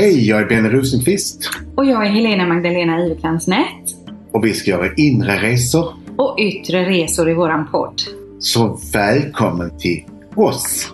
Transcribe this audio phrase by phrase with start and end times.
[0.00, 4.10] Hej, jag är Benny Rosenqvist Och jag är Helena Magdalena Ivekrans Nätt.
[4.32, 5.94] och vi ska göra inre resor.
[6.16, 8.02] Och yttre resor i våran podd.
[8.38, 10.04] Så välkommen till
[10.34, 10.92] oss!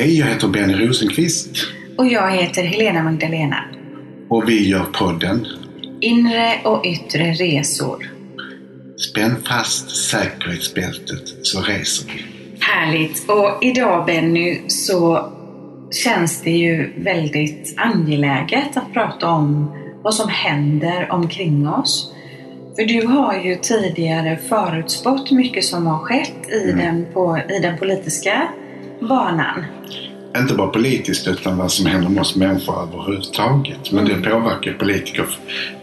[0.00, 1.50] Hej, jag heter Benny Rosenqvist
[1.98, 3.64] Och jag heter Helena Magdalena.
[4.28, 5.46] och vi gör podden
[6.00, 8.10] Inre och yttre resor.
[9.10, 12.24] Spänn fast säkerhetsbältet så reser vi.
[12.60, 13.30] Härligt!
[13.30, 15.32] Och idag Benny så
[16.04, 22.14] känns det ju väldigt angeläget att prata om vad som händer omkring oss.
[22.76, 27.78] För du har ju tidigare förutspått mycket som har skett i, den, på, i den
[27.78, 28.48] politiska
[29.00, 29.64] banan.
[30.38, 33.92] Inte bara politiskt utan vad som händer med oss människor överhuvudtaget.
[33.92, 35.26] Men det påverkar politiker.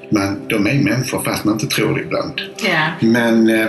[0.09, 2.41] Men de är människor fast man inte tror det ibland.
[2.63, 2.87] Ja.
[2.99, 3.67] Men eh,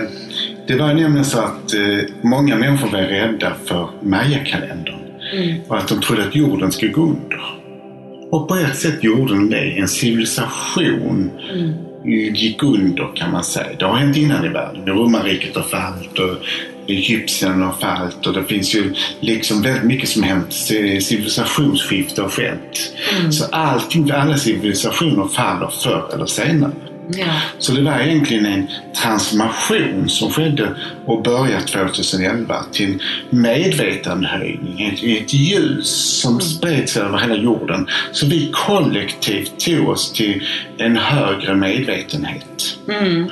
[0.67, 4.95] det var nämligen så att eh, många människor var rädda för Maya-kalendern.
[5.33, 5.61] Mm.
[5.67, 7.41] Och att de trodde att jorden skulle gå under.
[8.31, 9.79] Och på ett sätt gjorde den det.
[9.79, 12.35] En civilisation Mm.
[12.35, 13.67] gick under kan man säga.
[13.79, 14.85] Det har hänt innan i världen.
[14.85, 16.37] Romarriket har fallit och
[16.89, 20.53] Egypten har fallit och det finns ju liksom väldigt mycket som hänt.
[20.53, 22.93] Civilisationsskifte har skett.
[23.19, 23.31] Mm.
[23.31, 26.88] Så allting, alla civilisationer faller förr eller senare.
[27.17, 27.41] Ja.
[27.57, 28.67] Så det var egentligen en
[29.01, 32.99] transformation som skedde och började 2011 till en
[33.41, 37.87] medvetandehöjning, ett, ett ljus som spreds över hela jorden.
[38.11, 40.43] Så vi kollektivt tog oss till
[40.77, 42.77] en högre medvetenhet.
[42.89, 43.29] Mm.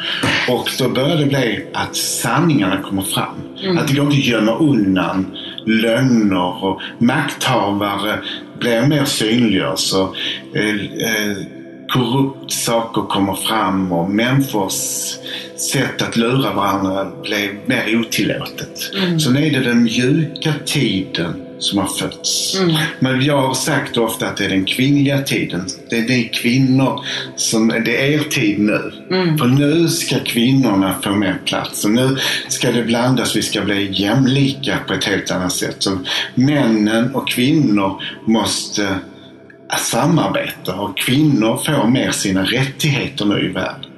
[0.49, 3.77] Och då började det bli att sanningarna kommer fram.
[3.77, 8.19] Att det går inte att gömma undan lögner och makthavare
[8.59, 10.16] blir mer synliggörs och
[10.55, 11.37] eh, eh,
[11.87, 14.73] korrupt saker kommer fram och människors
[15.71, 18.91] sätt att lura varandra blir mer otillåtet.
[19.19, 22.61] Så nu är det den mjuka tiden som har fötts.
[22.99, 25.65] Men jag har sagt ofta att det är den kvinnliga tiden.
[25.89, 27.05] Det är ni kvinnor
[27.35, 28.91] som, det är er tid nu.
[29.39, 32.17] För nu ska kvinnorna få mer plats och nu
[32.47, 35.75] ska det blandas, vi ska bli jämlika på ett helt annat sätt.
[35.79, 35.99] Så
[36.35, 38.87] männen och kvinnor måste
[39.75, 43.91] samarbeta och kvinnor får mer sina rättigheter nu i världen.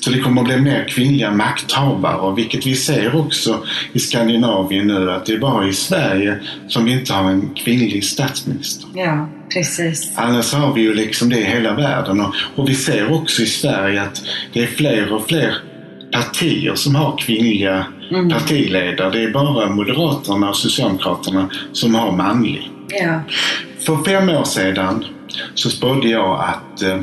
[0.00, 5.10] Så det kommer att bli mer kvinnliga makthavare, vilket vi ser också i Skandinavien nu,
[5.10, 6.38] att det är bara i Sverige
[6.68, 8.88] som vi inte har en kvinnlig statsminister.
[8.94, 10.12] ja, precis.
[10.16, 13.46] Annars har vi ju liksom det i hela världen och, och vi ser också i
[13.46, 14.22] Sverige att
[14.52, 15.54] det är fler och fler
[16.12, 17.86] partier som har kvinnliga
[18.30, 19.10] partiledare.
[19.10, 22.70] Det är bara Moderaterna och Socialdemokraterna som har manlig.
[22.88, 23.20] Ja.
[23.78, 25.04] För fem år sedan
[25.54, 27.00] så spådde jag att eh,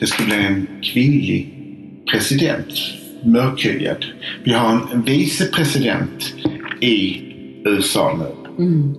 [0.00, 1.54] det skulle bli en kvinnlig
[2.10, 2.66] president.
[3.24, 4.04] Mörkhyad.
[4.44, 6.34] Vi har en vicepresident
[6.80, 7.22] i
[7.64, 8.64] USA nu.
[8.64, 8.94] Mm.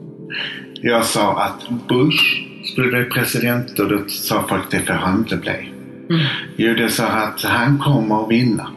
[0.81, 2.23] Jag sa att Bush
[2.66, 5.72] skulle bli president och då sa folk det får han inte bli.
[6.09, 6.25] Mm.
[6.57, 8.72] Jo, det sa att han kommer att vinna.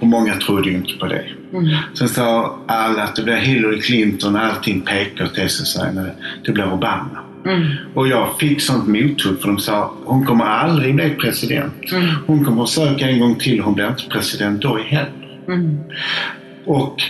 [0.00, 1.24] Och många trodde ju inte på det.
[1.52, 1.76] Mm.
[1.94, 5.48] Sen sa alla att det blir Hillary Clinton och allting pekar åt det.
[5.76, 6.12] Jag, nej,
[6.44, 7.18] det blir Obama.
[7.46, 7.72] Mm.
[7.94, 11.92] Och jag fick sånt mothugg för de sa hon kommer aldrig bli president.
[11.92, 12.06] Mm.
[12.26, 13.60] Hon kommer att söka en gång till.
[13.60, 15.40] Hon blir inte president då heller.
[15.48, 15.78] Mm.
[16.66, 17.02] Och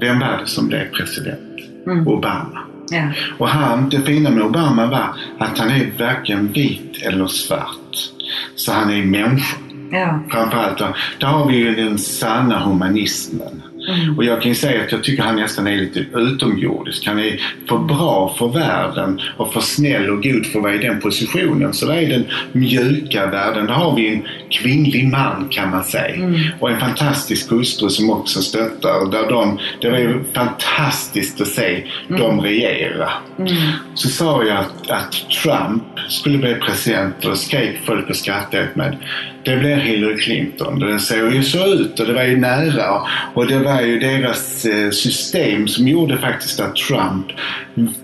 [0.00, 1.40] vem var det som blev president?
[1.86, 2.08] Mm.
[2.08, 2.58] Obama.
[2.90, 3.12] Ja.
[3.38, 5.08] Och han, det fina med Obama var
[5.38, 8.10] att han är varken vit eller svart.
[8.54, 9.56] Så han är människa.
[9.90, 10.20] Ja.
[10.30, 10.78] Framförallt,
[11.18, 13.62] där, har vi ju den sanna humanismen.
[13.88, 14.18] Mm.
[14.18, 17.06] Och jag kan ju säga att jag tycker han nästan är lite utomjordisk.
[17.06, 20.78] Han är för bra för världen och för snäll och god för att vara i
[20.78, 21.72] den positionen.
[21.72, 23.66] Så där är den mjuka världen.
[23.66, 26.14] Där har vi en kvinnlig man kan man säga.
[26.14, 26.40] Mm.
[26.60, 29.10] Och en fantastisk hustru som också stöttar.
[29.10, 33.10] Där de, det var ju fantastiskt att se dem regera.
[33.38, 33.52] Mm.
[33.94, 38.98] Så sa jag att, att Trump skulle bli president och skrek folk och skrattade mig.
[39.46, 40.78] Det blir Hillary Clinton.
[40.78, 43.02] Det såg ju så ut och det var ju nära.
[43.34, 47.26] Och det var ju deras eh, system som gjorde faktiskt att Trump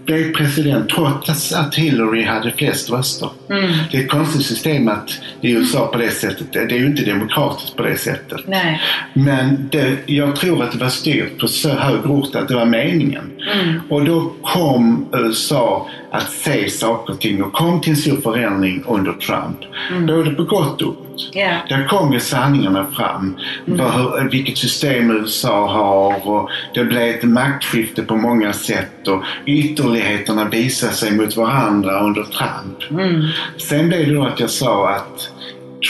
[0.04, 3.30] blev president trots att Hillary hade flest röster.
[3.50, 3.70] Mm.
[3.90, 6.52] Det är ett konstigt system att i USA på det sättet.
[6.52, 8.40] Det är ju inte demokratiskt på det sättet.
[8.46, 8.80] Nej.
[9.12, 12.66] Men det, jag tror att det var styrt på så hög ort att det var
[12.66, 13.30] meningen.
[13.54, 13.80] Mm.
[13.88, 18.84] Och då kom USA att se saker och ting och kom till en stor förändring
[18.86, 19.58] under Trump.
[20.06, 21.30] Både på gott och ont.
[21.32, 21.56] Ja.
[21.68, 23.36] Där kom ju sanningarna fram.
[23.66, 29.22] Vad, hur, vilket system USA har och det blev ett maktskifte på många sätt och
[29.46, 32.90] ytterligheterna visade sig mot varandra under Trump.
[32.90, 33.22] Mm.
[33.58, 35.31] Sen blev det då att jag sa att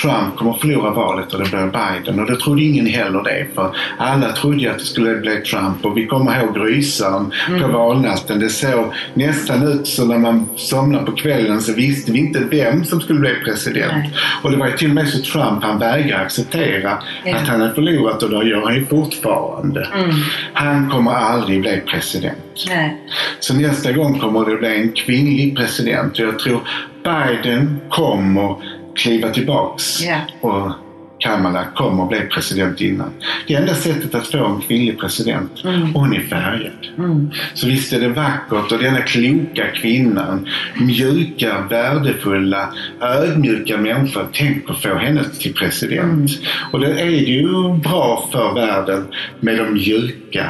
[0.00, 3.76] Trump kommer förlora valet och det blir Biden och det trodde ingen heller det för
[3.98, 8.40] alla trodde att det skulle bli Trump och vi kommer ihåg grysan på valnatten.
[8.40, 12.84] Det såg nästan ut så när man somnade på kvällen så visste vi inte vem
[12.84, 13.92] som skulle bli president.
[13.92, 14.14] Nej.
[14.42, 17.36] Och det var ju till och med så Trump han vägrar acceptera Ja.
[17.36, 19.88] att han har förlorat och det gör han ju fortfarande.
[19.94, 20.10] Mm.
[20.52, 22.38] Han kommer aldrig bli president.
[22.68, 22.96] Nej.
[23.40, 26.60] Så nästa gång kommer det bli en kvinnlig president och jag tror
[27.04, 28.56] Biden kommer
[28.96, 30.16] kliva tillbaks Ja.
[30.40, 30.72] och
[31.18, 33.10] Kamala kommer bli president innan.
[33.48, 35.82] Det enda sättet att få en kvinnlig president, Mm.
[35.96, 36.72] och hon är färgad.
[36.98, 37.30] Mm.
[37.54, 40.48] Så visst är det vackert och denna kloka kvinnan,
[40.80, 42.68] mjuka, värdefulla,
[43.00, 44.26] ödmjuka människor.
[44.32, 46.30] Tänk att få henne till president.
[46.72, 49.06] Och det är ju bra för världen
[49.40, 50.46] med de mjuka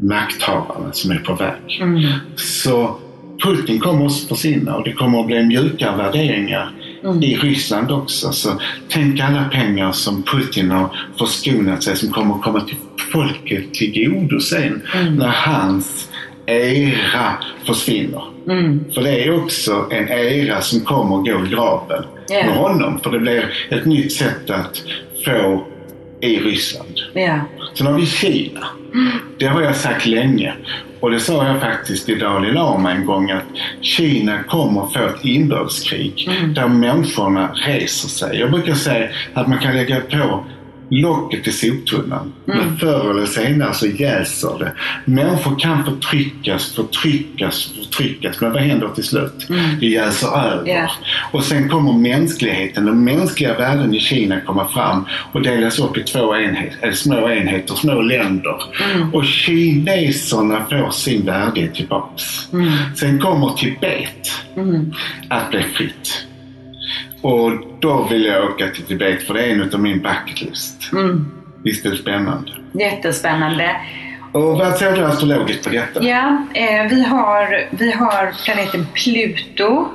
[0.00, 1.78] makthavarna som är på väg.
[1.80, 2.02] Mm.
[2.36, 2.98] Så
[3.44, 6.70] Putin kommer också försvinna och det kommer att bli mjuka värderingar
[7.04, 7.22] Mm.
[7.22, 8.32] i Ryssland också.
[8.32, 12.76] Så tänk alla pengar som Putin har förskonat sig som kommer att komma till
[13.12, 15.14] folket till godo sen Mm.
[15.16, 16.08] när hans
[16.46, 17.32] era
[17.66, 18.24] försvinner.
[18.48, 18.84] Mm.
[18.94, 22.46] För det är också en era som kommer att gå i graven Ja.
[22.46, 22.98] med honom.
[23.02, 24.82] För det blir ett nytt sätt att
[25.24, 25.66] få
[26.20, 27.00] i Ryssland.
[27.14, 27.40] Ja.
[27.74, 28.66] Sen har vi Kina.
[29.38, 30.54] Det har jag sagt länge.
[31.02, 33.42] Och det sa jag faktiskt i Dalai Lama en gång att
[33.80, 36.54] Kina kommer få ett inbördeskrig Mm.
[36.54, 38.38] där människorna reser sig.
[38.38, 40.44] Jag brukar säga att man kan lägga på
[41.00, 42.32] locket i soptunnan.
[42.48, 42.58] Mm.
[42.58, 44.72] Men förr eller senare så jäser det.
[45.04, 48.40] Människor kan förtryckas, förtryckas, förtryckas.
[48.40, 49.46] Men vad händer till slut?
[49.50, 49.78] Mm.
[49.80, 50.68] Det jäser över.
[50.68, 50.90] Ja.
[51.32, 56.02] Och sen kommer mänskligheten, de mänskliga värden i Kina komma fram och delas upp i
[56.02, 58.56] två enheter, eller små enheter, små länder.
[58.94, 59.14] Mm.
[59.14, 62.52] Och kineserna får sin värdighet tillbaks.
[62.52, 62.72] Mm.
[62.96, 64.92] Sen kommer Tibet Mm.
[65.28, 66.26] att bli fritt.
[67.22, 70.92] Och då vill jag åka till Tibet för det är en av min bucketlist.
[70.92, 71.26] Mm.
[71.64, 72.50] Visst är det spännande?
[72.72, 73.76] Jättespännande.
[74.32, 76.04] Och vad tror du astrologiskt på detta?
[76.04, 79.86] Ja, eh, vi, har, vi har planeten Pluto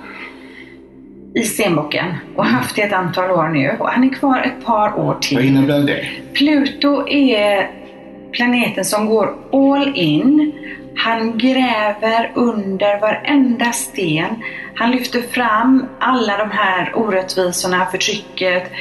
[1.36, 5.00] i stenbocken och haft det ett antal år nu och han är kvar ett par
[5.00, 5.40] år Vad till.
[5.40, 6.06] innebär det?
[6.34, 7.72] Pluto är
[8.32, 10.54] planeten som går all in.
[10.98, 14.44] Han gräver under varenda sten.
[14.76, 18.72] Han lyfter fram alla de här orättvisorna, förtrycket,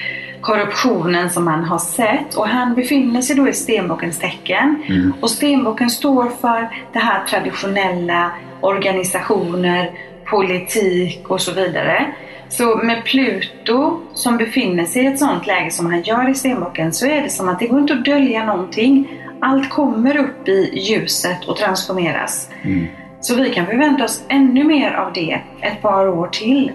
[0.41, 2.35] korruptionen som man har sett.
[2.35, 4.83] Och han befinner sig då i stenbockens tecken.
[4.89, 5.13] Mm.
[5.21, 8.31] Och stenbocken står för det här traditionella,
[8.61, 9.91] organisationer,
[10.25, 12.07] politik och så vidare.
[12.49, 16.93] Så med Pluto som befinner sig i ett sånt läge som han gör i stenbocken
[16.93, 19.09] så är det som att det går inte att dölja någonting.
[19.41, 22.49] Allt kommer upp i ljuset och transformeras.
[22.63, 22.87] Mm.
[23.21, 26.73] Så vi kan förvänta oss ännu mer av det ett par år till.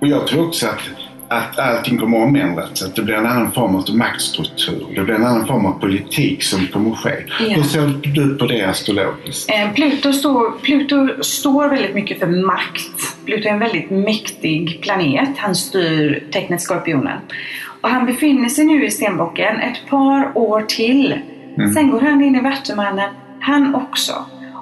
[0.00, 0.80] Och jag tror också att,
[1.28, 2.82] att allting kommer att omändras.
[2.82, 4.86] Att det blir en annan form av maktstruktur.
[4.94, 7.14] Det blir en annan form av politik som kommer att ske.
[7.40, 7.54] Ja.
[7.54, 9.50] Hur ser du på det astrologiskt?
[9.50, 13.24] Eh, Pluto står, Pluto står väldigt mycket för makt.
[13.24, 15.30] Pluto är en väldigt mäktig planet.
[15.36, 17.18] Han styr tecknet Skorpionen.
[17.80, 21.18] Och han befinner sig nu i Stenbocken ett par år till.
[21.58, 21.74] Mm.
[21.74, 23.10] Sen går han in i Vattumannen,
[23.40, 24.12] han också.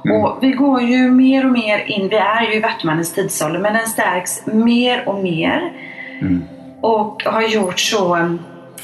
[0.04, 0.24] Mm.
[0.24, 3.72] Och vi går ju mer och mer in, vi är ju i Vattumannens tidsålder, men
[3.72, 5.72] den stärks mer och mer.
[6.20, 6.44] Mm.
[6.80, 8.16] Och har gjort så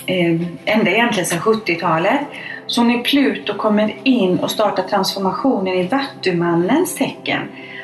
[0.07, 2.21] eh, ända egentligen sedan 70-talet.
[2.67, 7.41] Så när Pluto kommer in och startar transformationen i Vattumannens tecken.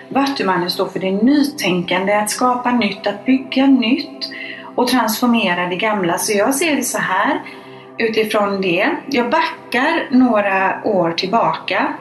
[0.08, 4.30] Vattumannen står för det nytänkande, att skapa nytt, att bygga nytt
[4.74, 6.18] och transformera det gamla.
[6.18, 7.40] Så jag ser det så här
[7.98, 8.90] utifrån det.
[9.06, 11.94] Jag backar några år tillbaka.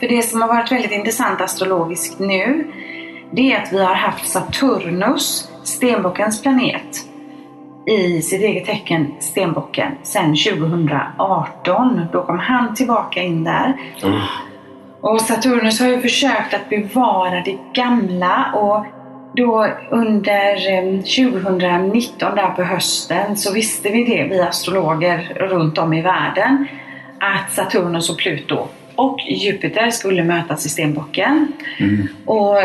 [0.00, 2.72] För det som har varit väldigt intressant astrologiskt nu,
[3.30, 7.06] det är att vi har haft Saturnus, stenbockens planet,
[7.86, 12.06] i sitt eget tecken Stenbocken sedan 2018.
[12.12, 13.76] Då kom han tillbaka in där.
[14.02, 14.22] Oh.
[15.00, 18.86] Och Saturnus har ju försökt att bevara det gamla och
[19.36, 25.92] då under eh, 2019 där på hösten så visste vi det, vi astrologer runt om
[25.92, 26.66] i världen,
[27.20, 31.52] att Saturnus och Pluto och Jupiter skulle mötas i Stenbocken.
[31.78, 32.08] Mm.
[32.24, 32.56] Och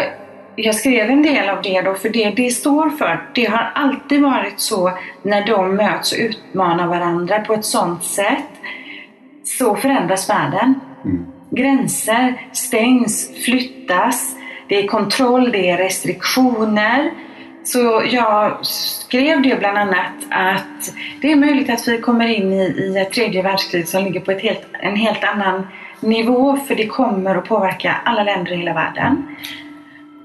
[0.56, 4.22] jag skrev en del av det då, för det det står för, det har alltid
[4.22, 4.92] varit så
[5.24, 8.50] när de möts och utmanar varandra på ett sånt sätt,
[9.44, 10.80] så förändras världen.
[11.06, 11.26] Mm.
[11.52, 14.36] Gränser stängs, flyttas.
[14.72, 17.12] Det är kontroll, det är restriktioner.
[17.64, 22.64] Så jag skrev det bland annat att det är möjligt att vi kommer in i,
[22.64, 25.68] i ett tredje världskrig som ligger på ett helt, en helt annan
[26.00, 29.36] nivå för det kommer att påverka alla länder i hela världen.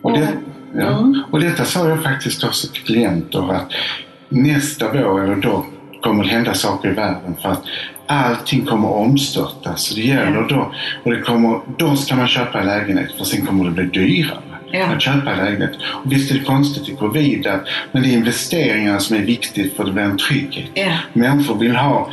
[0.03, 0.29] Och, det,
[0.75, 0.99] ja.
[0.99, 1.23] mm.
[1.31, 3.73] och detta sa jag faktiskt också till klienter att
[4.29, 5.67] nästa vår eller då
[6.03, 7.63] kommer det hända saker i världen för att
[8.07, 9.95] allting kommer omstörtas.
[9.95, 10.73] Det gäller då,
[11.03, 14.41] och det kommer, då ska man köpa en lägenhet för sen kommer det bli dyrare
[14.71, 14.87] ja.
[14.87, 15.77] att köpa en lägenhet.
[15.83, 19.77] Och visst är det konstigt i covid att, men det är investeringarna som är viktigt
[19.77, 20.71] för det blir en trygghet.
[20.75, 20.93] Ja.
[21.13, 22.11] Människor vill ha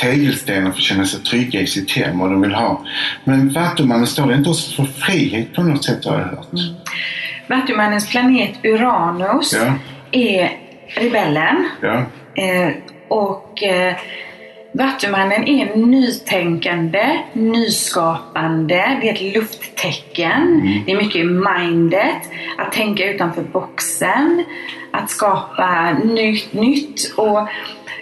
[0.00, 2.84] tegelstenar för att känna sig trygga i sitt hem och de vill ha.
[3.24, 6.52] Men Vattumannen står inte också för frihet på något sätt har jag hört.
[6.52, 6.74] Mm.
[7.46, 9.74] Vattumannens planet Uranus ja.
[10.10, 10.50] är
[10.86, 11.68] rebellen.
[11.80, 12.04] Ja.
[12.42, 12.74] Eh,
[13.08, 13.96] och eh,
[14.74, 20.42] Vattumannen är nytänkande, nyskapande, det är ett lufttecken.
[20.42, 20.84] Mm.
[20.86, 24.44] Det är mycket mindet, att tänka utanför boxen,
[24.90, 26.52] att skapa nytt.
[26.52, 27.14] nytt.
[27.16, 27.48] Och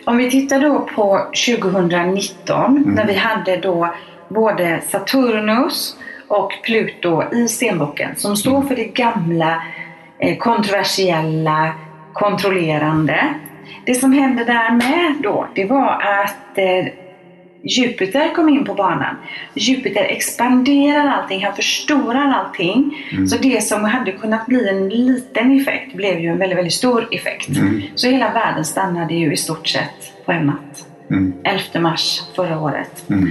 [0.04, 2.82] om vi tittar då på 2019 mm.
[2.82, 3.94] när vi hade då
[4.28, 5.96] både Saturnus
[6.28, 8.68] och Pluto i stenbocken som står mm.
[8.68, 9.62] för det gamla,
[10.18, 11.74] eh, kontroversiella,
[12.12, 13.34] kontrollerande.
[13.84, 16.92] Det som hände där med då, det var att eh,
[17.62, 19.16] Jupiter kom in på banan.
[19.54, 23.06] Jupiter expanderar allting, han förstorar allting.
[23.12, 23.26] Mm.
[23.26, 27.08] Så det som hade kunnat bli en liten effekt blev ju en väldigt, väldigt stor
[27.10, 27.48] effekt.
[27.48, 27.82] Mm.
[27.94, 30.86] Så hela världen stannade ju i stort sett på en natt.
[31.10, 31.34] Mm.
[31.44, 33.10] 11 mars förra året.
[33.10, 33.30] Mm.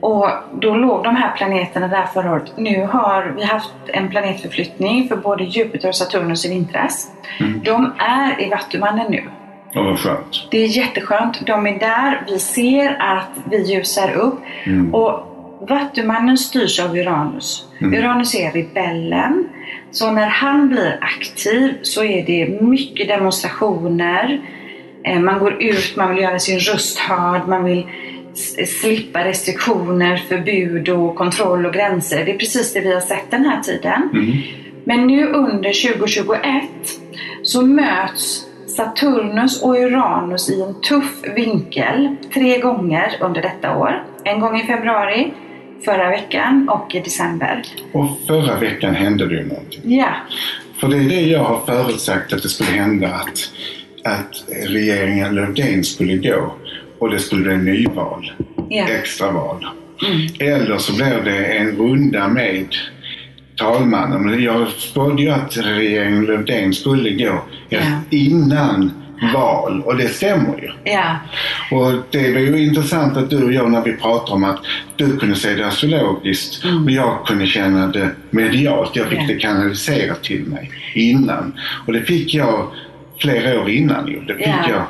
[0.00, 0.28] Och
[0.60, 2.52] då låg de här planeterna där förra året.
[2.56, 7.10] Nu har vi haft en planetförflyttning för både Jupiter och Saturnus i vintras.
[7.40, 7.60] Mm.
[7.64, 9.22] De är i Vattumannen nu.
[9.74, 10.48] Ja, vad skönt.
[10.50, 11.46] Det är jätteskönt.
[11.46, 12.22] De är där.
[12.28, 14.40] Vi ser att vi ljusar upp.
[14.66, 14.94] Mm.
[14.94, 15.30] Och
[15.68, 17.68] Vattumannen styrs av Uranus.
[17.80, 17.98] Mm.
[17.98, 19.48] Uranus är rebellen.
[19.90, 24.40] Så när han blir aktiv så är det mycket demonstrationer.
[25.04, 27.86] Eh, man går ut, man vill göra sin röst hörd, man vill
[28.66, 32.24] slippa restriktioner, förbud och kontroll och gränser.
[32.24, 34.10] Det är precis det vi har sett den här tiden.
[34.12, 34.32] Mm.
[34.84, 36.64] Men nu under 2021
[37.42, 44.04] så möts Saturnus och Uranus i en tuff vinkel tre gånger under detta år.
[44.24, 45.32] En gång i februari,
[45.84, 47.62] förra veckan och i december.
[47.92, 49.80] Och förra veckan hände det ju någonting.
[49.84, 50.08] Ja.
[50.80, 53.50] För det är det jag har förutsagt att det skulle hända att,
[54.04, 56.52] att regeringen Löfven skulle gå
[56.98, 58.32] och det skulle bli nyval.
[58.68, 58.88] Ja.
[58.88, 59.66] Extraval.
[60.06, 60.54] Mm.
[60.54, 62.68] Eller så blir det en runda med
[63.56, 64.42] talmannen.
[64.42, 67.80] Jag spådde ju att regeringen Löfven skulle gå ja.
[68.10, 68.90] innan
[69.34, 70.92] val och det stämmer ju.
[70.92, 71.16] Ja.
[71.70, 74.60] Och det var ju intressant att du och jag när vi pratade om att
[74.96, 76.84] du kunde se det astrologiskt mm.
[76.84, 78.96] och jag kunde känna det medialt.
[78.96, 79.26] Jag fick ja.
[79.28, 81.52] det kanaliserat till mig innan.
[81.86, 82.66] Och det fick jag
[83.18, 84.20] flera år innan ju.
[84.20, 84.68] Det fick ja.
[84.68, 84.84] jag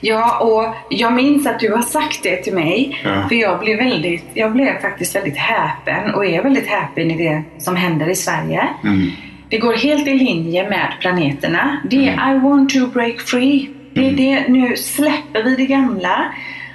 [0.00, 3.00] Ja, och jag minns att du har sagt det till mig.
[3.04, 3.28] Ja.
[3.28, 7.42] För jag blev, väldigt, jag blev faktiskt väldigt häpen och är väldigt häpen i det
[7.58, 8.68] som händer i Sverige.
[8.84, 9.10] Mm.
[9.48, 11.80] Det går helt i linje med planeterna.
[11.90, 12.36] Det är mm.
[12.36, 13.70] I want to break free.
[13.94, 14.16] Det är mm.
[14.16, 16.24] det, nu släpper vi det gamla.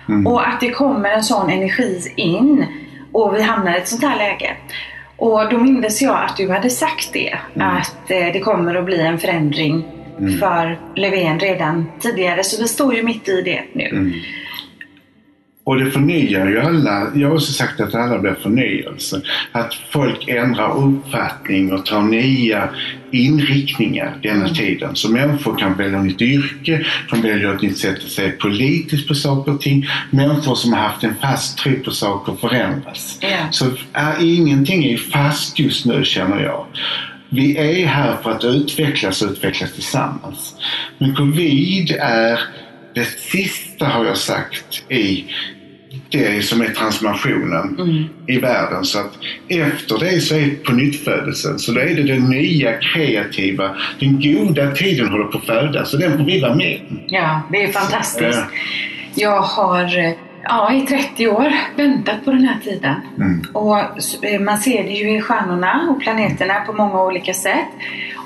[0.10, 0.28] Mm.
[0.28, 2.66] Och att det kommer en sån energi in
[3.12, 4.56] och vi hamnar i ett sånt här läge.
[5.18, 7.38] Och då minns jag att du hade sagt det.
[7.56, 7.68] Mm.
[7.68, 9.84] Att eh, det kommer att bli en förändring
[10.22, 10.40] mm.
[10.40, 12.44] för Löfven redan tidigare.
[12.44, 13.86] Så vi står ju mitt i det nu.
[13.86, 14.14] Mm.
[15.64, 17.08] Och det förnyar ju alla.
[17.16, 19.22] Jag har också sagt att alla blir förnyelse.
[19.52, 22.70] Att folk ändrar uppfattning och tar nya
[23.12, 24.54] inriktningar denna mm.
[24.54, 24.96] tiden.
[24.96, 29.16] Så människor kan välja nytt yrke, kan välja ett nytt sätt att se politiskt på
[29.16, 29.88] saker och ting.
[30.10, 33.20] Människor som har haft en fast tro på saker förändras.
[33.24, 33.52] Yeah.
[33.52, 36.66] Så är ingenting är fast just nu känner jag.
[37.34, 40.56] Vi är här för att utvecklas och utvecklas tillsammans.
[40.98, 42.40] Men covid är
[42.94, 45.26] det sista, har jag sagt, i
[46.10, 48.04] det som är transformationen mm.
[48.28, 48.86] i världen.
[48.86, 49.12] Så att
[49.48, 51.60] efter det så är på nyttfödelsen.
[51.60, 56.00] Så då är det den nya, kreativa, den goda tiden håller på att födas och
[56.00, 58.40] den får vi vara med Ja, det är fantastiskt.
[58.40, 58.46] Ja.
[59.16, 62.96] Jag har eh, ja, i 30 år väntat på den här tiden.
[63.18, 63.42] Mm.
[63.54, 63.80] Och
[64.26, 67.68] eh, man ser det ju i stjärnorna och planeterna på många olika sätt.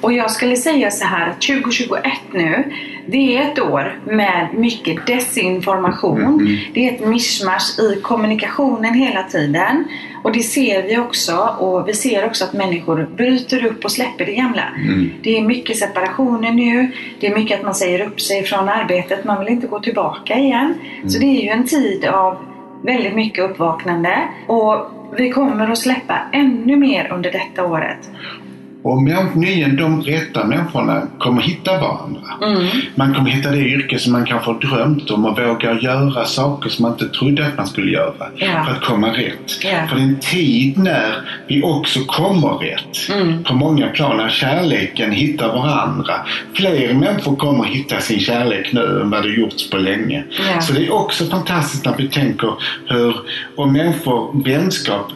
[0.02, 2.74] Och jag skulle säga så här att 2021 nu,
[3.08, 6.22] det är ett år med mycket desinformation.
[6.22, 6.40] Mm.
[6.40, 6.58] mm.
[6.74, 9.86] Det är ett mischmasch i kommunikationen hela tiden.
[10.26, 11.56] Och det ser vi också.
[11.60, 14.64] Och vi ser också att människor bryter upp och släpper det gamla.
[14.78, 15.12] Mm.
[15.22, 16.92] Det är mycket separationer nu.
[17.20, 19.24] Det är mycket att man säger upp sig från arbetet.
[19.24, 20.74] Man vill inte gå tillbaka igen.
[20.98, 21.10] Mm.
[21.10, 22.38] Så det är ju en tid av
[22.82, 24.18] väldigt mycket uppvaknande.
[24.48, 28.10] Och vi kommer att släppa ännu mer under detta året.
[28.86, 32.22] Och människan, de rätta människorna kommer hitta varandra.
[32.42, 32.68] Mm.
[32.96, 36.70] Man kommer hitta det yrke som man kanske har drömt om och vågar göra saker
[36.70, 38.64] som man inte trodde att man skulle göra Ja.
[38.66, 39.64] för att komma rätt.
[39.64, 39.88] Ja.
[39.90, 41.16] För det är en tid när
[41.48, 43.10] vi också kommer rätt.
[43.22, 43.44] Mm.
[43.44, 46.14] På många plan, när kärleken hittar varandra.
[46.54, 50.24] Fler människor kommer hitta sin kärlek nu än vad det gjorts på länge.
[50.54, 50.62] Ja.
[50.62, 52.54] Så det är också fantastiskt när vi tänker
[52.88, 53.16] hur,
[53.56, 55.12] om människor, vänskap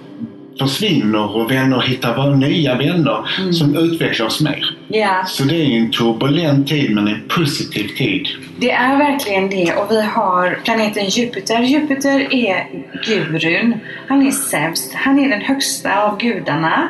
[0.59, 3.53] försvinner och vänner hittar våra nya vänner Mm.
[3.53, 4.75] som utvecklar oss mer.
[4.87, 8.27] Ja, Så det är en turbulent tid men en positiv tid.
[8.57, 11.59] det är verkligen det och vi har planeten Jupiter.
[11.61, 12.67] Jupiter är
[13.05, 13.73] gurun.
[14.07, 14.91] Han är Zeus.
[14.93, 16.89] Han är den högsta av gudarna.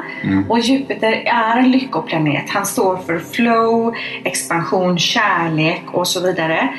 [0.49, 2.49] Och Jupiter är en lyckoplanet.
[2.49, 6.69] Han står för flow, expansion, kärlek och så vidare.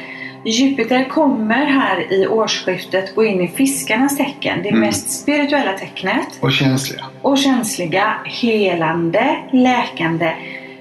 [0.44, 6.28] Jupiter kommer här i årsskiftet gå in i fiskarnas tecken, det mest spirituella tecknet.
[6.40, 7.04] Och känsliga.
[7.23, 10.35] och känsliga, helande, läkande.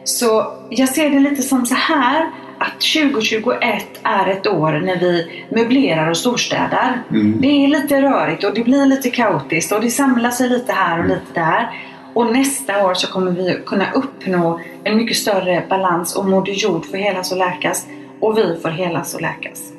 [0.03, 5.43] Så jag ser det lite som så här att 2021 är ett år när vi
[5.49, 7.03] möblerar och storstädar.
[7.09, 7.41] Mm.
[7.41, 10.99] Det är lite rörigt och det blir lite kaotiskt och det samlar sig lite här
[10.99, 11.69] och lite där.
[12.13, 16.85] Och nästa år så kommer vi kunna uppnå en mycket större balans och Moder Jord
[16.85, 17.85] får helas och läkas
[18.21, 19.73] och vi får helas och läkas.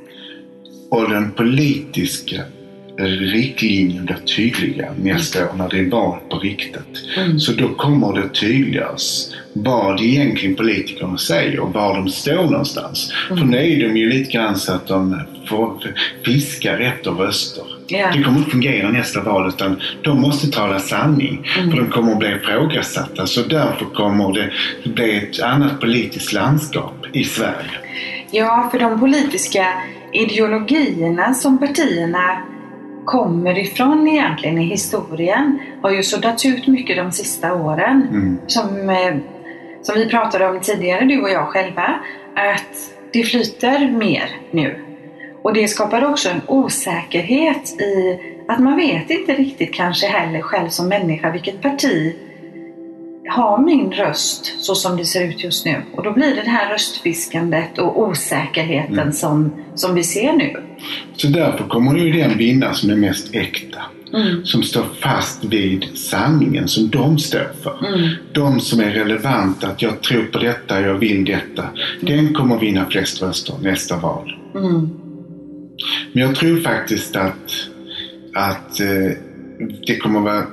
[0.91, 2.43] Och den politiska
[3.07, 7.05] riktlinjen blir tydliga nästa år när det är val på riktigt.
[7.17, 7.39] Mm.
[7.39, 13.13] Så då kommer det tydliggöras vad egentligen politikerna säger och var de står någonstans.
[13.31, 13.39] Mm.
[13.39, 15.95] För nu är de ju lite grann så att de får
[16.25, 17.65] fiskar efter röster.
[17.87, 18.11] Ja.
[18.15, 21.47] Det kommer inte fungera nästa val utan de måste tala sanning.
[21.59, 21.71] Mm.
[21.71, 23.27] För de kommer att bli ifrågasatta.
[23.27, 24.51] Så därför kommer det
[24.91, 27.81] bli ett annat politiskt landskap i Sverige.
[28.31, 29.67] Ja, för de politiska
[30.13, 32.43] ideologierna som partierna
[33.05, 38.07] kommer ifrån egentligen i historien har ju suddats ut mycket de sista åren.
[38.11, 38.39] Mm.
[38.47, 39.17] Som, eh,
[39.83, 42.01] som vi pratade om tidigare, du och jag själva,
[42.35, 44.85] att det flyter mer nu.
[45.43, 50.69] Och det skapar också en osäkerhet i att man vet inte riktigt kanske heller själv
[50.69, 52.17] som människa vilket parti
[53.31, 55.83] har min röst så som det ser ut just nu.
[55.97, 59.13] Och då blir det det här röstfiskandet och osäkerheten Mm.
[59.13, 60.57] som, som vi ser nu.
[61.17, 63.79] Så därför kommer ju den vinna som är mest äkta.
[64.15, 64.45] Mm.
[64.45, 67.87] Som står fast vid sanningen som de står för.
[67.95, 68.09] Mm.
[68.33, 71.65] De som är relevanta, att jag tror på detta, jag vill detta.
[72.01, 74.37] Den kommer vinna flest röster nästa val.
[74.55, 74.91] Mm.
[76.13, 77.53] Men jag tror faktiskt att,
[78.35, 79.13] att eh,
[79.87, 80.47] det kommer vara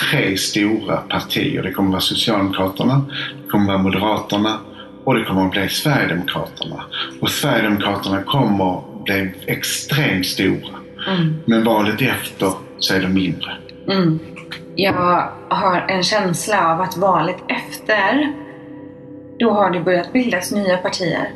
[0.00, 1.62] tre stora partier.
[1.62, 3.06] Det kommer vara Socialdemokraterna,
[3.44, 4.58] det kommer vara Moderaterna
[5.04, 6.84] och det kommer att bli Sverigedemokraterna.
[7.20, 10.76] Och Sverigedemokraterna kommer bli extremt stora.
[11.08, 11.36] Mm.
[11.44, 13.56] Men valet efter så är de mindre.
[13.88, 14.18] Mm.
[14.74, 18.32] Jag har en känsla av att valet efter,
[19.38, 21.30] då har det börjat bildas nya partier.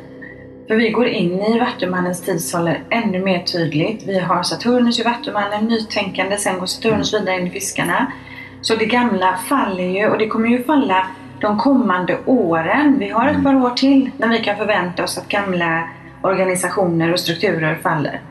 [0.67, 4.03] För vi går in i Vattumannens tidsålder ännu mer tydligt.
[4.07, 8.11] Vi har Saturnus i Vattumannen, nytänkande, sen går Saturnus vidare in i fiskarna.
[8.61, 11.07] Så det gamla faller ju och det kommer ju falla
[11.41, 12.95] de kommande åren.
[12.99, 15.89] Vi har ett par år till när vi kan förvänta oss att gamla
[16.21, 18.21] organisationer och strukturer faller.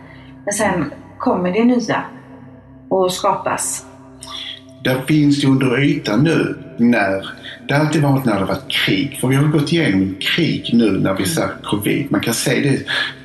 [0.44, 2.02] Men sen kommer det nya
[2.88, 3.86] och skapas.
[4.84, 7.26] Där finns ju under ytan nu när
[7.68, 9.18] det har alltid varit när det varit krig.
[9.20, 12.06] För vi har gått igenom krig nu när vi ser covid.
[12.10, 12.82] Man kan se det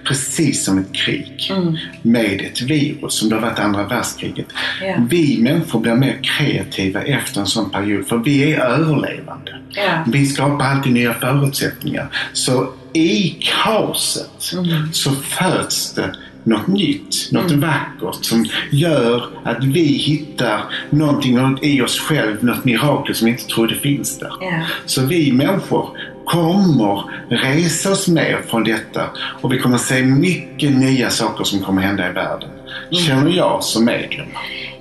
[0.08, 1.52] precis som ett krig.
[1.52, 1.78] Mm.
[2.02, 4.46] Med ett virus som det har varit andra världskriget.
[4.82, 4.96] Ja.
[5.10, 8.08] Vi människor blir mer kreativa efter en sån period.
[8.08, 9.56] För vi är överlevande.
[9.70, 10.04] Ja.
[10.08, 12.08] Vi skapar alltid nya förutsättningar.
[12.34, 14.94] Så i kaoset Mm.
[14.94, 17.60] så föds det något nytt, något Mm.
[17.62, 23.46] vackert som gör att vi hittar någonting i oss själv, något mirakel som vi inte
[23.46, 24.32] trodde finns där.
[24.42, 24.62] Ja.
[24.86, 25.90] Så vi människor
[26.26, 29.02] kommer resa oss mer från detta
[29.42, 32.50] och vi kommer se mycket nya saker som kommer hända i världen.
[32.92, 34.28] Känner jag som medium.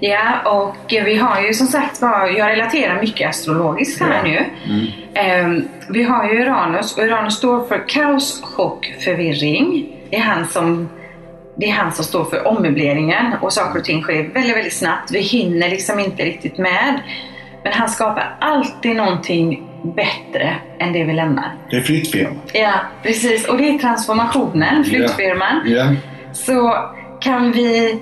[0.00, 4.22] Ja, och vi har ju som sagt var, jag relaterar mycket astrologiskt här Ja.
[4.22, 4.44] nu.
[4.74, 4.86] Mm.
[5.14, 9.86] Ehm, vi har ju Uranus och Uranus står för kaos, chock, förvirring.
[10.10, 10.88] Det är han som,
[11.56, 15.10] det är han som står för ommöbleringen och saker och ting sker väldigt, väldigt snabbt.
[15.10, 17.00] Vi hinner liksom inte riktigt med.
[17.64, 21.54] Men han skapar alltid någonting bättre än det vi lämnar.
[21.70, 22.36] Det är flyttfirma.
[22.52, 23.48] Ja, precis.
[23.48, 25.62] Och det är transformationen, flyttfirman.
[25.66, 25.92] Ja.
[26.32, 26.74] så
[27.20, 27.98] kan vi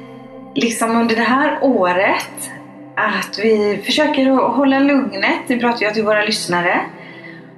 [0.55, 2.51] liksom under det här året
[2.97, 5.41] att vi försöker att hålla lugnet.
[5.47, 6.81] Det pratar jag till våra lyssnare.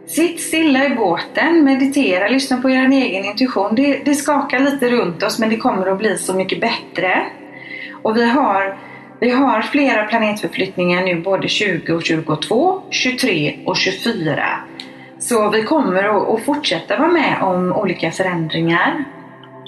[0.07, 3.75] Sitt stilla i båten, meditera, lyssna på er egen intuition.
[3.75, 7.27] Det, det skakar lite runt oss men det kommer att bli så mycket bättre.
[8.03, 8.79] Och vi har,
[9.21, 14.45] vi har flera planetförflyttningar nu både 20 och 22, 23 och 24.
[15.19, 19.05] Så vi kommer att, fortsätta vara med om olika förändringar.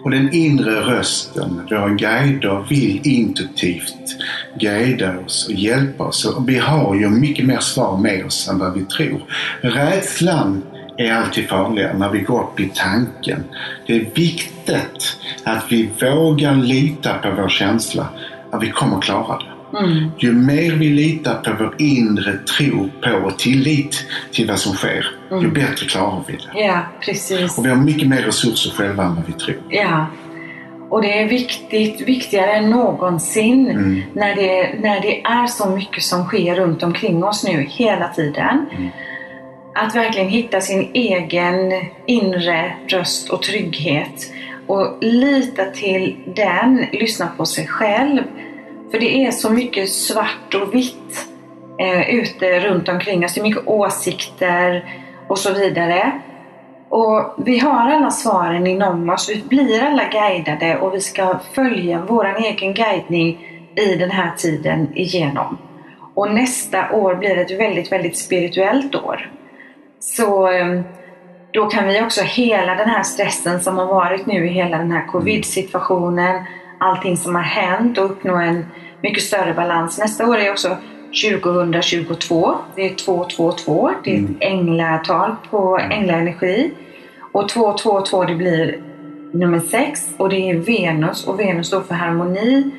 [0.05, 4.17] Och den inre rösten, våra guider vill intuitivt
[4.61, 6.25] guida oss och hjälpa oss.
[6.25, 9.23] Och vi har ju mycket mer svar med oss än vad vi tror.
[9.61, 10.63] Rädslan
[10.97, 13.45] är alltid farligare när vi går upp i tanken.
[13.87, 18.09] Det är viktigt att vi vågar lita på vår känsla,
[18.57, 19.79] att vi kommer klara det.
[19.79, 20.11] Mm.
[20.19, 25.07] Ju mer vi litar på vår inre tro på och tillit till vad som sker,
[25.31, 25.53] ju Mm.
[25.53, 26.61] bättre klarar vi det.
[26.65, 27.59] Ja, precis.
[27.59, 29.57] Och vi har mycket mer resurser själva än vad vi tror.
[29.69, 30.07] Ja.
[30.91, 34.03] Och det är viktigt, viktigare än någonsin Mm.
[34.13, 38.67] när, det, när det är så mycket som sker runt omkring oss nu hela tiden.
[38.77, 38.89] Mm.
[39.75, 41.73] Att verkligen hitta sin egen
[42.07, 44.33] inre röst och trygghet
[44.67, 48.23] och lita till den, lyssna på sig själv.
[48.91, 51.29] För det är så mycket svart och vitt
[51.81, 53.35] eh, ute runt omkring oss.
[53.35, 54.85] Det är mycket åsikter
[55.29, 56.21] och så vidare.
[56.89, 59.31] Och vi har alla svaren inom oss.
[59.31, 63.39] Vi blir alla guidade och vi ska följa vår egen guidning
[63.77, 65.59] i den här tiden igenom.
[66.15, 69.31] Och nästa år blir ett väldigt, väldigt spirituellt år.
[70.01, 70.81] Så eh,
[71.53, 74.93] då kan vi också hela den här stressen som har varit nu i hela den
[74.93, 76.45] här covid-situationen,
[76.81, 78.67] allting som har hänt och uppnå en
[79.03, 79.99] mycket större balans.
[79.99, 80.77] Nästa år är också
[81.25, 82.55] 2022.
[82.77, 83.91] Det är 222.
[84.05, 86.71] Det är ett änglatal på änglaenergi.
[87.33, 88.81] Och 222 det blir
[89.33, 92.71] nummer 6 och det är Venus och Venus står för harmoni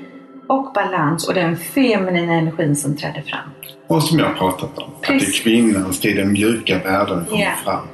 [0.47, 3.39] och balans och den feminina energin som träder fram.
[3.87, 5.39] Och som jag pratat om, att det är Precis.
[5.41, 7.49] kvinnans tid, den mjuka världen kommer Ja.
[7.63, 7.87] fram.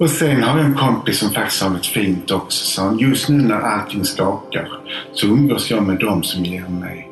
[0.00, 2.64] Och sen har jag en kompis som faktiskt har något fint också.
[2.64, 4.68] Så just nu när allting skakar
[5.12, 7.08] så umgås jag med dem som ger mig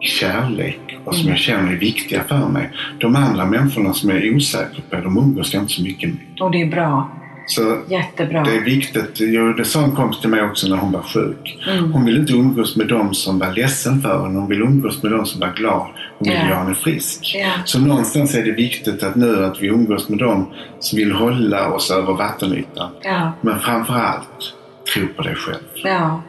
[0.00, 2.70] kärlek och som jag känner är viktiga för mig.
[3.00, 6.40] De andra människorna som jag är osäker på, de umgås jag inte så mycket med.
[6.40, 7.10] Och det är bra.
[7.46, 8.44] Så Jättebra.
[8.44, 9.18] det är viktigt.
[9.56, 11.58] Det sa en kompis till mig också när hon var sjuk.
[11.68, 11.92] Mm.
[11.92, 14.38] Hon vill inte umgås med dem som var ledsen för henne.
[14.38, 15.86] Hon vill umgås med dem som var glad.
[16.18, 16.48] Hon vill Ja.
[16.48, 17.32] göra henne frisk.
[17.38, 17.50] Ja.
[17.64, 20.46] Så någonstans är det viktigt att nu att vi umgås med dem
[20.80, 22.90] som vill hålla oss över vattenytan.
[23.02, 23.32] Ja.
[23.40, 24.54] Men framför allt,
[24.94, 25.62] tro på dig själv.
[25.84, 26.22] Ja,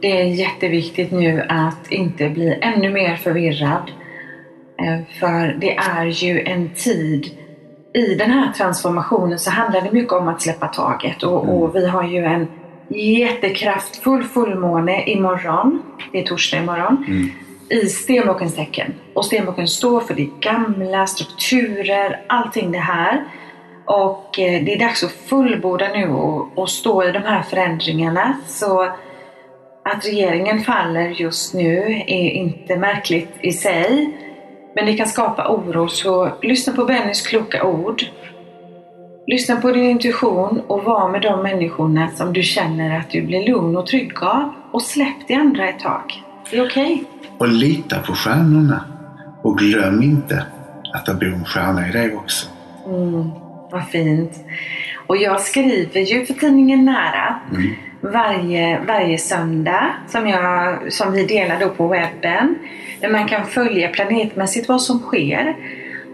[0.00, 3.90] det är jätteviktigt nu att inte bli ännu mer förvirrad.
[4.82, 7.30] Eh, För det är ju en tid
[7.94, 11.86] i den här transformationen så handlar det mycket om att släppa taget och, och vi
[11.86, 12.48] har ju en
[12.88, 17.30] jättekraftfull fullmåne imorgon, det är torsdag imorgon, Mm.
[17.68, 18.94] i stenbockens tecken.
[19.14, 23.24] Och stenbocken står för det gamla, strukturer, allting det här.
[23.84, 28.36] Och eh, det är dags att fullborda nu och, och stå i de här förändringarna.
[28.48, 28.82] Så
[29.84, 34.16] att regeringen faller just nu är inte märkligt i sig.
[34.74, 38.02] Men det kan skapa oro, så lyssna på Bennys kloka ord.
[39.26, 43.48] Lyssna på din intuition och var med de människorna som du känner att du blir
[43.48, 44.52] lugn och trygg av.
[44.72, 46.22] Och släpp de andra ett tag.
[46.50, 47.04] Det är okej.
[47.38, 48.84] Och lita på stjärnorna.
[49.42, 50.46] Och glöm inte
[50.94, 52.48] att det bor en stjärna i dig också.
[52.86, 53.30] Mm,
[53.70, 54.32] vad fint.
[55.06, 57.70] Och jag skriver ju för tidningen Nära Mm.
[58.02, 62.58] Varje, varje söndag som, jag, som vi delar då på webben.
[63.00, 65.56] Där man kan följa planetmässigt vad som sker.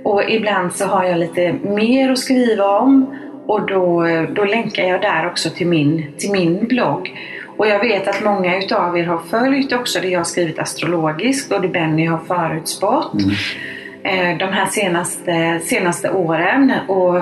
[0.05, 5.01] Och ibland så har jag lite mer att skriva om och då, då länkar jag
[5.01, 7.13] där också till min, till min blogg.
[7.57, 11.53] Och jag vet att många utav er har följt också det jag har skrivit astrologiskt
[11.53, 13.13] och det Benny har förutspått
[14.05, 14.31] Mm.
[14.33, 16.73] eh, de här senaste, senaste åren.
[16.87, 17.21] Och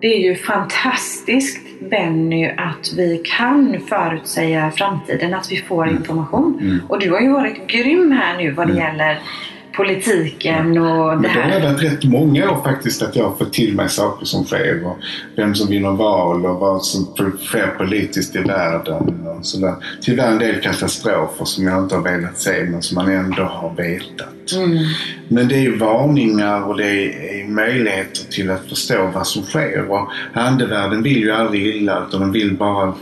[0.00, 6.58] det är ju fantastiskt Benny att vi kan förutsäga framtiden, att vi får information.
[6.60, 6.80] Mm.
[6.88, 9.18] Och du har ju varit grym här nu vad det gäller
[9.76, 11.72] politiken och det Men det har här.
[11.72, 14.98] varit rätt många år faktiskt att jag har fått till mig saker som sker och
[15.36, 17.04] vem som vinner val och vad som
[17.44, 19.26] sker politiskt i världen.
[19.26, 19.74] Och sådär.
[20.00, 23.74] Tyvärr en del katastrofer som jag inte har velat se men som man ändå har
[23.74, 24.52] vetat.
[24.56, 24.78] Mm.
[25.28, 26.90] Men det är varningar och det
[27.40, 29.90] är möjligheter till att förstå vad som sker.
[29.90, 32.94] Och andevärlden vill ju aldrig illa utan de vill bara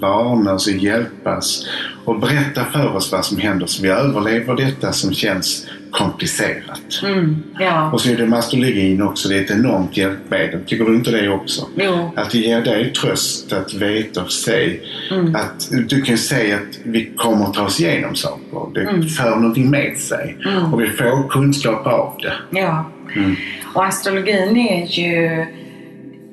[0.00, 1.66] varnas och hjälpas
[2.04, 7.02] och berätta för oss vad som händer så vi överlever detta som känns komplicerat.
[7.04, 7.42] Mm.
[7.58, 7.90] Ja.
[7.92, 9.28] Och så är det med astrologin också.
[9.28, 10.60] Det är ett enormt hjälpmedel.
[10.66, 11.68] Tycker du inte det också?
[11.76, 12.10] Jo.
[12.16, 14.78] Att det ger dig tröst att veta och se.
[15.10, 15.34] Mm.
[15.34, 18.74] Att du kan säga att vi kommer att ta oss igenom saker.
[18.74, 19.08] Det Mm.
[19.08, 20.36] för någonting med sig.
[20.46, 20.74] Mm.
[20.74, 22.58] Och vi får kunskap av det.
[22.60, 22.90] Ja.
[23.16, 23.36] Mm.
[23.74, 25.46] Och astrologin är ju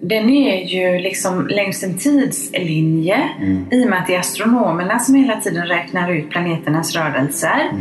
[0.02, 3.66] den är ju liksom längs en tidslinje Mm.
[3.72, 7.72] i och med att det är astronomerna som hela tiden räknar ut planeternas rörelser.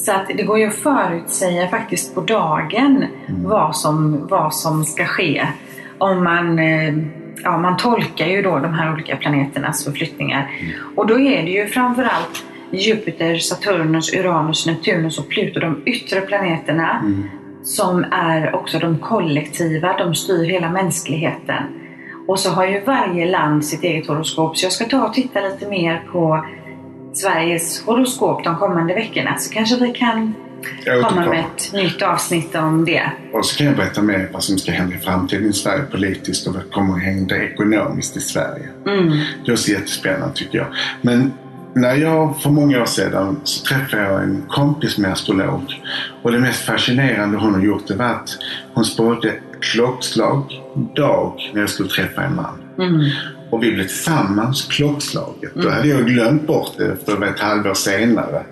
[0.00, 0.04] Mm.
[0.04, 3.42] Så att det går ju att förutsäga faktiskt på dagen Mm.
[3.44, 5.46] vad, som, vad som ska ske.
[5.98, 6.94] om man, eh,
[7.44, 10.50] ja, man tolkar ju då de här olika planeternas förflyttningar.
[10.96, 17.02] Och då är det ju framförallt Jupiter, Saturnus, Uranus, Neptunus och Pluto, de yttre planeterna,
[17.62, 21.62] som är också de kollektiva, de styr hela mänskligheten.
[22.26, 25.40] Och så har ju varje land sitt eget horoskop, så jag ska ta och titta
[25.40, 26.44] lite mer på
[27.12, 30.34] Sveriges horoskop de kommande veckorna, så kanske vi kan
[31.08, 33.10] komma med ett nytt avsnitt om det.
[33.32, 36.46] Och så kan jag berätta mer vad som ska hända i framtiden i Sverige politiskt
[36.46, 38.68] och vad kommer att hända ekonomiskt i Sverige.
[38.86, 39.08] Mm.
[39.44, 40.66] Det är också jättespännande tycker jag.
[41.02, 41.32] Men
[41.74, 45.82] när jag för många år sedan så träffade jag en kompis med astrolog.
[46.22, 48.38] Och det mest fascinerande hon har gjort det var att
[48.74, 50.62] hon spådde klockslag,
[50.96, 52.62] dag, när jag skulle träffa en man.
[52.78, 53.10] Mm.
[53.50, 55.52] Och vi blev tillsammans klockslaget.
[55.54, 58.42] Då hade jag glömt bort det efter ett halvår senare.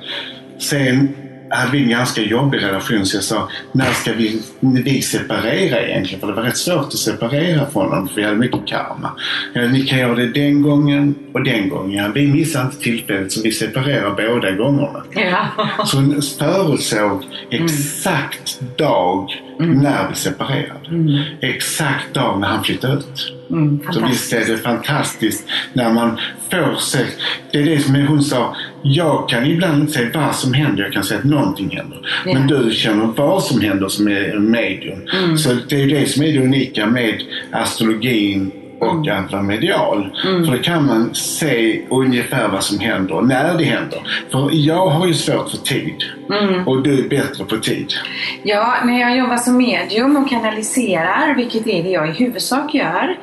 [0.58, 1.08] Sen
[1.50, 6.20] hade vi en ganska jobbig relation så jag sa, när ska vi, vi separera egentligen?
[6.20, 9.10] För det var rätt svårt att separera från honom för vi hade mycket karma.
[9.54, 12.12] Ni kan göra det den gången och den gången.
[12.12, 15.02] Vi missade inte tillfället så vi separerar båda gångerna.
[15.14, 15.46] Ja.
[15.86, 21.24] Så hon förutsåg exakt dag när vi separerade.
[21.40, 23.32] Exakt dag när han flyttade ut.
[23.50, 26.18] Mm, Så visst är det fantastiskt när man
[26.50, 26.98] får se.
[27.52, 28.56] Det är det som hon sa.
[28.82, 30.82] Jag kan ibland inte säga vad som händer.
[30.82, 31.98] Jag kan säga att någonting händer.
[32.24, 32.34] Ja.
[32.34, 35.06] Men du känner vad som händer som är medium.
[35.38, 40.16] Så det är det som är det unika med astrologin och att vara medial.
[40.22, 44.00] För då kan man se ungefär vad som händer och när det händer.
[44.30, 45.94] För jag har ju svårt för tid.
[46.66, 47.92] Och du är bättre på tid.
[48.42, 53.16] Ja, när jag jobbar som medium och kanaliserar, vilket är det jag i huvudsak gör,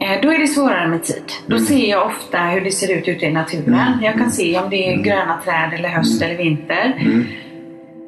[0.00, 1.32] eh, då är det svårare med tid.
[1.46, 3.98] Då ser jag ofta hur det ser ut ute i naturen.
[4.02, 6.94] Jag kan se om det är gröna träd eller höst eller vinter.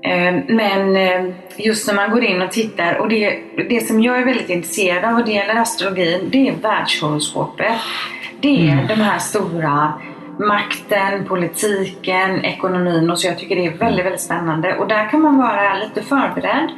[0.03, 1.25] Eh, Men eh,
[1.57, 5.05] just när man går in och tittar, och det, det som jag är väldigt intresserad
[5.05, 7.73] av vad det gäller astrologin, det är världshoroskopet.
[8.41, 9.93] Det är de här stora
[10.39, 13.27] makten, politiken, ekonomin och så.
[13.27, 14.77] Jag tycker det är väldigt, väldigt spännande.
[14.77, 16.69] Och där kan man vara lite förberedd.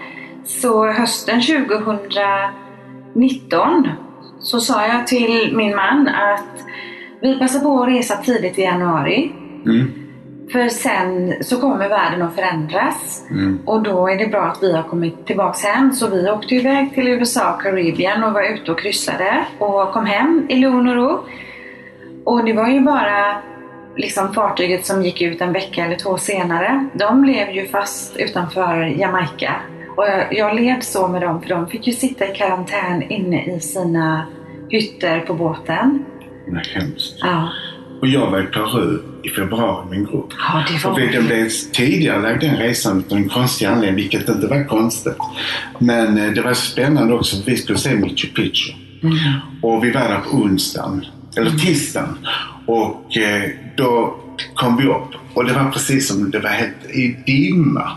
[0.44, 3.88] Så hösten 2019
[4.40, 6.64] så sa jag till min man att
[7.20, 9.32] vi passar på att resa tidigt i januari.
[9.66, 9.92] Mm.
[10.52, 13.24] För sen så kommer världen att förändras.
[13.30, 13.58] Mm.
[13.64, 15.92] Och då är det bra att vi har kommit tillbaks hem.
[15.92, 19.44] Så vi åkte iväg till USA och Karibien och var ute och kryssade.
[19.58, 21.24] Och kom hem i lugn och ro.
[22.24, 23.36] Och det var ju bara
[23.96, 26.88] liksom fartyget som gick ut en vecka eller två senare.
[26.92, 29.54] De blev ju fast utanför Jamaica.
[29.98, 33.56] Och jag, jag led så med dem för de fick ju sitta i karantän inne
[33.56, 34.26] i sina
[34.68, 36.04] hytter på båten.
[36.46, 37.14] Är hemskt.
[37.20, 37.48] Ja,
[38.00, 40.32] Och jag var i Peru i februari med en grupp.
[40.38, 40.92] ja det var...
[40.92, 45.18] Och det blev tidigare den resan av en konstig anledning, vilket inte var konstigt.
[45.78, 48.72] Men eh, det var spännande också, för vi skulle se Machu Picchu.
[49.62, 51.06] Och vi var där på onsdagen,
[51.36, 52.18] eller tisdagen.
[52.66, 54.16] Och eh, då
[54.54, 57.90] kom vi upp och det var precis som det var helt i dimma.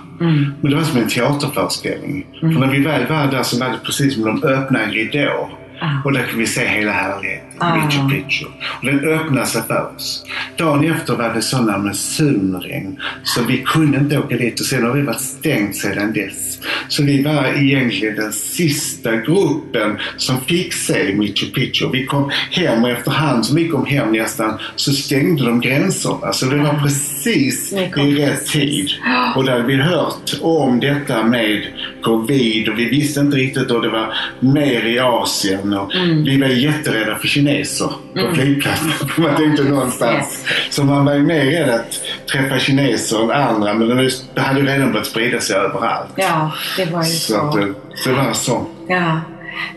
[0.62, 2.26] Men det var som en teaterföreställning.
[2.40, 5.50] För när vi väl var där så var det precis som de öppnade en ridå.
[5.82, 6.04] Ah.
[6.06, 8.10] Och där kunde vi se hela härligheten, Ah.
[8.10, 8.46] Picchu.
[8.80, 10.26] Och den öppnade sig för oss.
[10.58, 14.98] Dagen efter var det sådana monsunregn så vi kunde inte åka dit och sen har
[14.98, 16.51] det varit stängt sedan dess.
[16.88, 21.90] Så vi var egentligen den sista gruppen som fick se Machu Picchu.
[21.92, 26.34] Vi kom hem och efterhand som vi kom hem nästan så stängde de gränserna.
[26.34, 28.90] Så det var precis i rätt tid.
[29.36, 31.68] Och där hade vi hört om detta med
[32.04, 35.74] covid och vi visste inte riktigt och det var mer i Asien.
[35.74, 35.92] Och
[36.26, 38.90] Vi var jätterädda för kineser på flygplatsen.
[38.92, 40.46] För man tänkte någonstans.
[40.70, 44.66] Så man var ju mer rädd att träffa kineser än andra men det hade ju
[44.66, 46.10] redan börjat sprida sig överallt.
[46.16, 47.58] Ja, det var ju Så så.
[47.58, 47.66] det,
[48.06, 48.66] det var så.
[48.88, 49.22] Ja,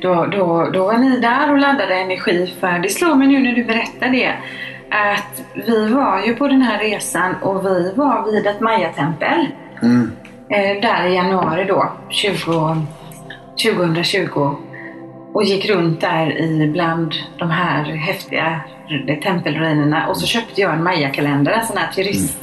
[0.03, 3.53] då, då, då var ni där och laddade energi för det slår mig nu när
[3.53, 4.35] du berättar det
[4.91, 9.47] att vi var ju på den här resan och vi var vid ett mayatempel
[9.83, 10.11] Mm.
[10.50, 12.87] Eh, där i januari då, 20,
[13.62, 14.57] 2020
[15.35, 18.61] och gick runt där i bland de här häftiga
[19.22, 22.38] tempelruinerna och så köpte jag en mayakalender, en sån här turist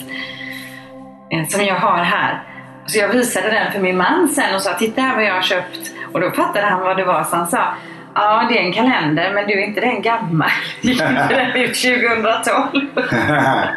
[1.30, 2.44] eh, som jag har här.
[2.86, 5.42] Så jag visade den för min man sen och sa titta här vad jag har
[5.42, 5.92] köpt.
[6.14, 7.74] Och då fattade han vad det var så han sa
[8.16, 10.50] Ja, det är en kalender men du är inte den gammal.
[10.82, 12.86] Inte den ut 2012?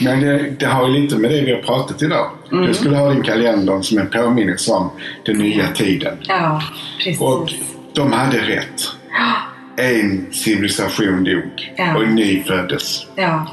[0.00, 2.30] Men det, det har ju lite med det vi har pratat idag.
[2.50, 4.90] Du skulle ha din kalender som en påminnelse om
[5.24, 6.16] den nya tiden.
[6.28, 6.62] Ja,
[6.98, 7.20] precis.
[7.20, 7.48] Och
[7.94, 8.82] de hade rätt.
[9.76, 11.96] En civilisation dog Ja.
[11.96, 13.06] och en ny föddes.
[13.14, 13.46] Ja,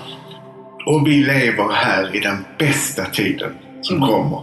[0.86, 4.10] Och vi lever här i den bästa tiden som Mm.
[4.10, 4.42] kommer.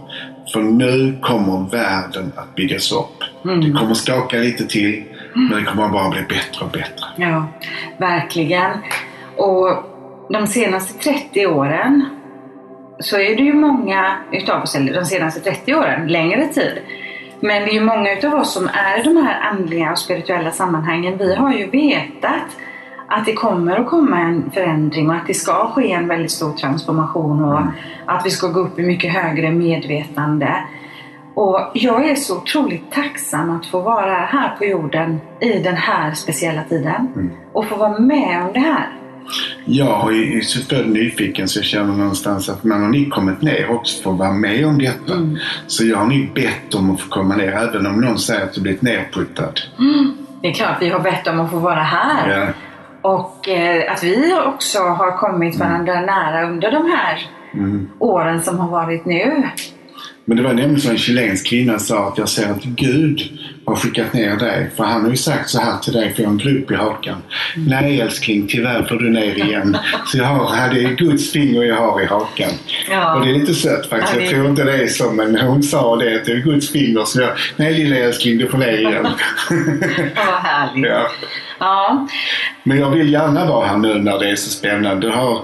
[0.53, 3.23] För nu kommer världen att byggas upp.
[3.45, 3.61] Mm.
[3.61, 5.03] Det kommer skaka lite till.
[5.33, 7.05] Men det kommer bara bli bättre och bättre.
[7.15, 7.47] Ja,
[7.97, 8.71] verkligen.
[9.37, 9.83] Och
[10.29, 12.05] de senaste 30 åren
[12.99, 16.81] så är det ju många utav oss, eller de senaste 30 åren, längre tid.
[17.39, 20.51] Men det är ju många utav oss som är i de här andliga och spirituella
[20.51, 21.17] sammanhangen.
[21.17, 22.57] Vi har ju vetat
[23.07, 26.53] att det kommer att komma en förändring och att det ska ske en väldigt stor
[26.53, 27.61] transformation och
[28.05, 30.55] att vi ska gå upp i mycket högre medvetande.
[31.35, 36.13] Och jag är så otroligt tacksam att få vara här på jorden i den här
[36.13, 38.87] speciella tiden och få vara med om det här.
[39.65, 43.71] Jag är så född nyfiken så jag känner någonstans att man har ni kommit ner
[43.71, 45.13] också för att vara med om detta.
[45.13, 45.37] Mm.
[45.67, 48.53] Så jag har ni bett om att få komma ner även om någon säger att
[48.53, 49.53] du blivit nerputtad.
[50.41, 52.29] Det är klart vi har bett om att få vara här.
[52.39, 52.47] Ja.
[53.01, 57.89] Och eh, att vi också har kommit varandra nära under de här Mm.
[57.99, 59.43] åren som har varit nu.
[60.25, 63.21] Men det var nämligen så en chilensk kvinna sa att jag ser att Gud
[63.65, 64.69] har skickat ner dig.
[64.77, 67.15] För han har ju sagt så här till dig, får jag en grupp i hakan.
[67.55, 67.67] Mm.
[67.69, 69.77] Nej älskling, tyvärr får du ner igen.
[70.05, 72.51] Så jag har, här, det är Guds finger jag har i hakan.
[72.89, 73.15] Ja.
[73.15, 74.13] Och det är lite sött faktiskt.
[74.13, 76.37] Ja, Jag det- tror inte det är så, men hon sa det att det är
[76.37, 77.03] Guds finger.
[77.05, 79.07] Så jag, nej lilla älskling, du får ner igen.
[80.15, 80.85] Ja, vad härligt.
[80.91, 81.07] ja.
[81.59, 82.07] Ja.
[82.63, 85.07] Men jag vill gärna vara här nu när det är så spännande.
[85.07, 85.39] Det har,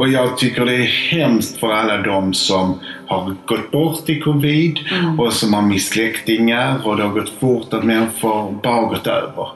[0.00, 4.78] och jag tycker det är hemskt för alla de som har gått bort i covid
[5.18, 9.46] och som har mist släktingar och det har gått fort att människor bara gått över.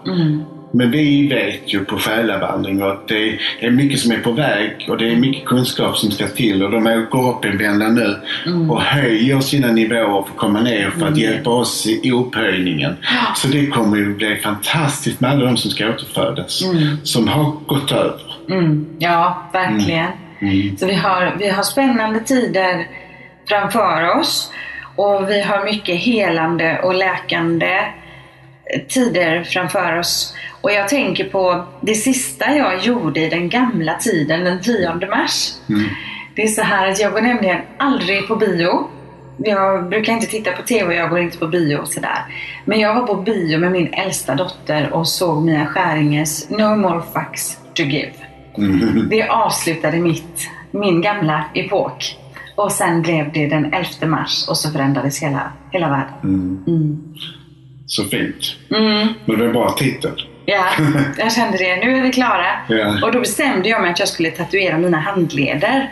[0.77, 4.99] Men vi vet ju på själavandring att det är mycket som är på väg och
[4.99, 8.17] det är mycket kunskap som ska till och de är- vända nu
[8.71, 12.97] och höjer sina nivåer för att komma ner för att hjälpa oss i upphöjningen.
[13.37, 16.63] Så det kommer ju bli fantastiskt med alla de som ska återfödas
[17.03, 18.21] som har gått över.
[18.51, 18.87] Mm.
[18.99, 20.07] Ja, verkligen.
[20.41, 20.77] Mm.
[20.77, 22.89] Så vi har, vi har spännande tider
[23.49, 24.53] framför oss
[24.97, 27.81] och vi har mycket helande och läkande
[28.89, 30.35] tider framför oss.
[30.61, 35.53] Och jag tänker på det sista jag gjorde i den gamla tiden, den 10 mars.
[35.69, 35.85] Mm.
[36.35, 38.89] Det är så här att jag går nämligen aldrig på bio.
[39.37, 42.19] Jag brukar inte titta på TV och jag går inte på bio och sådär.
[42.65, 47.03] Men jag var på bio med min äldsta dotter och såg Mia Skäringes No more
[47.15, 48.24] fucks to give.
[48.59, 49.09] Mm.
[49.11, 52.17] Det avslutade mitt, min gamla epok.
[52.57, 56.15] Och sen blev det den 11 mars och så förändrades hela, hela världen.
[56.23, 56.65] Mm.
[56.67, 56.99] Mm.
[57.87, 58.57] Så fint.
[58.71, 59.09] Mm.
[59.25, 60.13] Men det en bra titel.
[60.47, 60.65] Ja,
[61.19, 61.77] jag kände det.
[61.77, 62.47] Nu är vi klara.
[62.69, 62.99] Ja.
[63.07, 65.91] Och då bestämde jag mig att jag skulle tatuera mina handleder.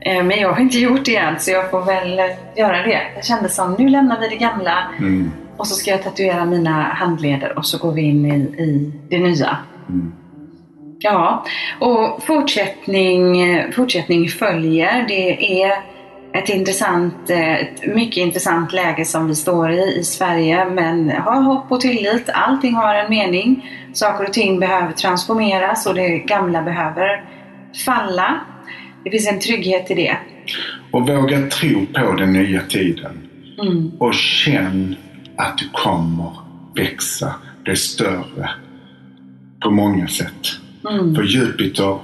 [0.00, 2.24] Eh, Men jag har inte gjort det än, så jag får väl eh,
[2.56, 3.02] göra det.
[3.14, 5.30] Jag kände som, nu lämnar vi det gamla Mm.
[5.56, 9.18] och så ska jag tatuera mina handleder och så går vi in i, i det
[9.18, 9.56] nya.
[11.06, 11.44] Ja,
[11.78, 15.04] och fortsättning, fortsättning följer.
[15.08, 15.72] Det är
[16.32, 20.64] ett intressant, ett mycket intressant läge som vi står i i Sverige.
[20.64, 22.28] Men ha hopp och tillit.
[22.32, 23.70] Allting har en mening.
[23.92, 27.24] Saker och ting behöver transformeras och det gamla behöver
[27.84, 28.40] falla.
[29.04, 30.16] Det finns en trygghet i det.
[30.90, 33.28] Och våga tro på den nya tiden.
[33.62, 33.92] Mm.
[33.98, 34.96] Och känn
[35.36, 36.30] att du kommer
[36.74, 38.50] växa, bli större
[39.60, 40.64] på många sätt.
[40.90, 41.14] Mm.
[41.14, 41.98] För Jupiter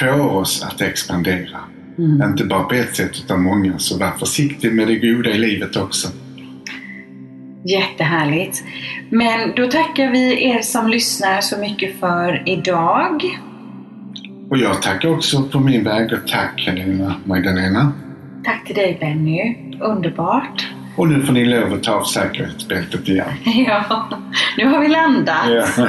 [0.00, 1.58] får oss att expandera.
[1.98, 2.30] Mm.
[2.30, 3.78] Inte bara på ett sätt utan många.
[3.78, 6.08] Så var försiktig med det goda i livet också.
[7.64, 8.64] Jättehärligt.
[9.10, 13.22] Men då tackar vi er som lyssnar så mycket för idag.
[14.50, 17.92] Och jag tackar också på min väg och tack Helena Magdalena.
[18.44, 19.56] Tack till dig Benny.
[19.80, 20.68] Underbart.
[20.96, 23.28] Och nu får ni lov att ta av säkerhetsbältet igen.
[23.66, 24.08] Ja,
[24.56, 25.46] nu har vi landat.
[25.48, 25.88] Ja.